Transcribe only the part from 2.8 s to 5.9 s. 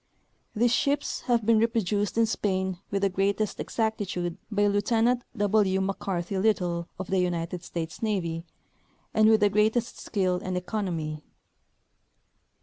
Avith the greatest exactitude by Lieutenant W.